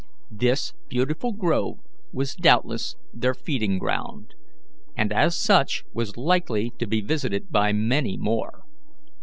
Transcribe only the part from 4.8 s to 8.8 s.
and, as such, was likely to be visited by many more.